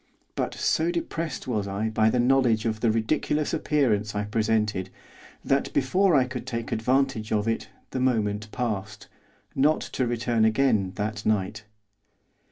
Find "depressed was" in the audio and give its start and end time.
0.89-1.67